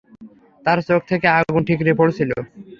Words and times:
তার 0.65 0.79
চোখ 0.87 1.01
থেকে 1.09 1.27
আগুন 1.37 1.61
ঠিকরে 1.69 1.91
পড়ছিল। 1.99 2.31